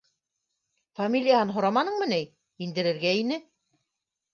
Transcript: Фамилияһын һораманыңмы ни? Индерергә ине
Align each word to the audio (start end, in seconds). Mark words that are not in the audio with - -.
Фамилияһын 1.01 1.53
һораманыңмы 1.59 2.11
ни? 2.17 2.21
Индерергә 2.67 3.17
ине 3.23 3.43